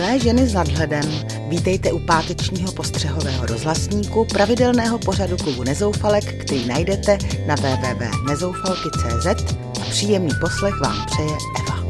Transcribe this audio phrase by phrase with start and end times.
[0.00, 1.04] Milé ženy s nadhledem,
[1.48, 10.30] vítejte u pátečního postřehového rozhlasníku pravidelného pořadu klubu Nezoufalek, který najdete na www.nezoufalky.cz a příjemný
[10.40, 11.84] poslech vám přeje Eva.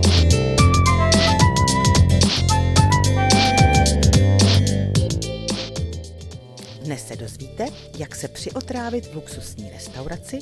[6.85, 7.67] Dnes se dozvíte,
[7.99, 10.38] jak se přiotrávit v luxusní restauraci,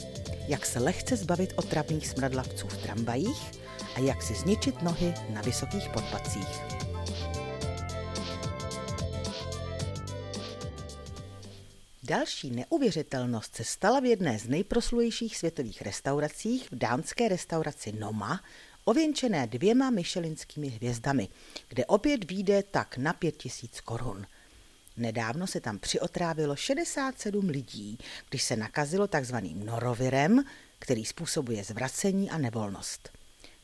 [0.48, 3.52] jak se lehce zbavit otravných smradlavců v tramvajích
[3.96, 6.77] a jak si zničit nohy na vysokých podpacích.
[12.08, 18.40] Další neuvěřitelnost se stala v jedné z nejproslulejších světových restauracích v dánské restauraci Noma,
[18.84, 21.28] ověnčené dvěma myšelinskými hvězdami,
[21.68, 24.26] kde opět výjde tak na pět tisíc korun.
[24.96, 27.98] Nedávno se tam přiotrávilo 67 lidí,
[28.28, 30.44] když se nakazilo takzvaným norovirem,
[30.78, 33.08] který způsobuje zvracení a nevolnost.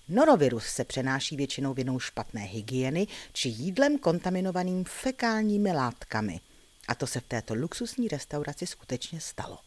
[0.09, 6.41] Norovirus se přenáší většinou vinou špatné hygieny či jídlem kontaminovaným fekálními látkami.
[6.89, 9.59] A to se v této luxusní restauraci skutečně stalo.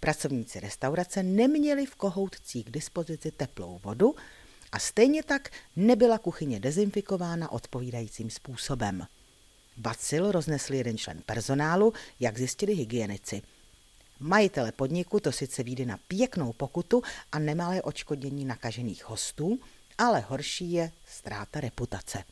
[0.00, 4.14] Pracovníci restaurace neměli v kohoutcích k dispozici teplou vodu
[4.72, 9.06] a stejně tak nebyla kuchyně dezinfikována odpovídajícím způsobem.
[9.76, 13.42] Bacil roznesl jeden člen personálu, jak zjistili hygienici.
[14.20, 19.60] Majitele podniku to sice vyjde na pěknou pokutu a nemalé očkodnění nakažených hostů,
[19.98, 22.24] ale horší je ztráta reputace.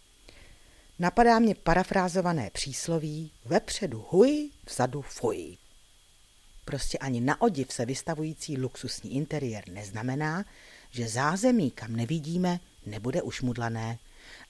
[0.99, 5.57] Napadá mě parafrázované přísloví vepředu huj, vzadu fuj.
[6.65, 10.45] Prostě ani na odiv se vystavující luxusní interiér neznamená,
[10.91, 13.99] že zázemí, kam nevidíme, nebude ušmudlané.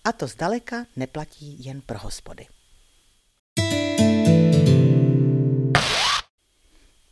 [0.05, 2.47] A to zdaleka neplatí jen pro hospody.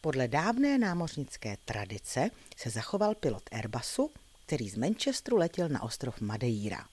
[0.00, 4.10] Podle dávné námořnické tradice se zachoval pilot Airbusu,
[4.46, 6.86] který z Manchesteru letěl na ostrov Madeira.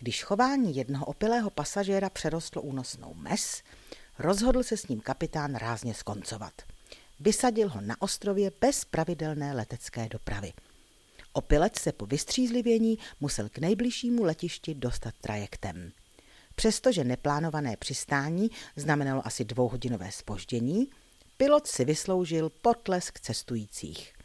[0.00, 3.62] Když chování jednoho opilého pasažéra přerostlo únosnou mes,
[4.18, 6.52] rozhodl se s ním kapitán rázně skoncovat.
[7.20, 10.52] Vysadil ho na ostrově bez pravidelné letecké dopravy.
[11.32, 15.92] Opilec se po vystřízlivění musel k nejbližšímu letišti dostat trajektem.
[16.54, 20.90] Přestože neplánované přistání znamenalo asi dvouhodinové spoždění,
[21.36, 24.17] pilot si vysloužil potlesk cestujících.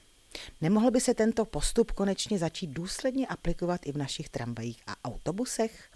[0.64, 5.92] Nemohl by se tento postup konečně začít důsledně aplikovat i v našich tramvajích a autobusech?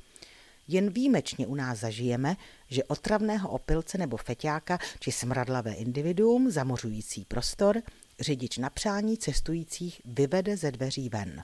[0.68, 2.36] Jen výjimečně u nás zažijeme,
[2.70, 7.82] že otravného opilce nebo feťáka či smradlavé individuum zamořující prostor
[8.20, 11.44] řidič na přání cestujících vyvede ze dveří ven.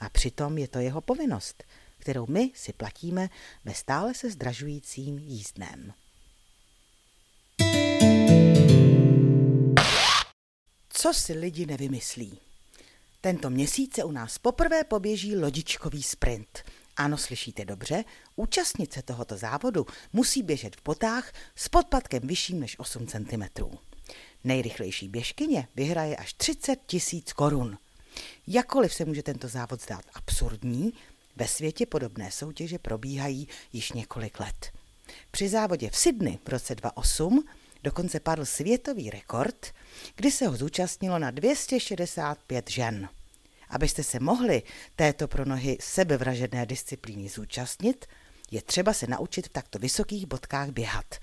[0.00, 1.64] A přitom je to jeho povinnost,
[1.98, 3.28] kterou my si platíme
[3.64, 5.92] ve stále se zdražujícím jízdném.
[10.88, 12.45] Co si lidi nevymyslí?
[13.26, 16.64] Tento měsíc se u nás poprvé poběží lodičkový sprint.
[16.96, 18.04] Ano, slyšíte dobře,
[18.36, 23.42] účastnice tohoto závodu musí běžet v potách s podpatkem vyšším než 8 cm.
[24.44, 27.78] Nejrychlejší běžkyně vyhraje až 30 tisíc korun.
[28.46, 30.92] Jakkoliv se může tento závod zdát absurdní,
[31.36, 34.72] ve světě podobné soutěže probíhají již několik let.
[35.30, 37.44] Při závodě v Sydney v roce 2008
[37.82, 39.66] dokonce padl světový rekord,
[40.16, 43.08] kdy se ho zúčastnilo na 265 žen.
[43.68, 44.62] Abyste se mohli
[44.96, 48.06] této pro nohy sebevražedné disciplíny zúčastnit,
[48.50, 51.14] je třeba se naučit v takto vysokých bodkách běhat.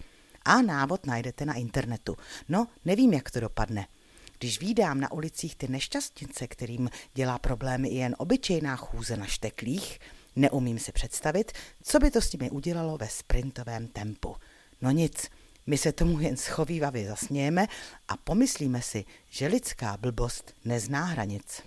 [0.45, 2.17] A návod najdete na internetu.
[2.49, 3.87] No, nevím, jak to dopadne.
[4.39, 9.99] Když vídám na ulicích ty nešťastnice, kterým dělá problémy i jen obyčejná chůze na šteklích,
[10.35, 11.51] neumím si představit,
[11.83, 14.35] co by to s nimi udělalo ve sprintovém tempu.
[14.81, 15.29] No nic,
[15.67, 17.67] my se tomu jen schovývavě zasnějeme
[18.07, 21.61] a pomyslíme si, že lidská blbost nezná hranic.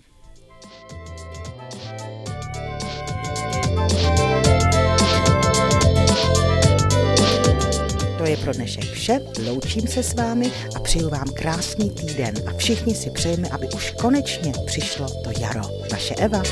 [8.19, 12.57] To je pro dnešek vše, loučím se s vámi a přeju vám krásný týden a
[12.57, 15.63] všichni si přejeme, aby už konečně přišlo to jaro.
[15.93, 16.43] Vaše Eva.